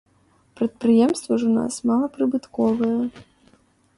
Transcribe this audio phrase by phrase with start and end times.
[0.59, 2.99] Прадпрыемствы ж у нас малапрыбытковыя.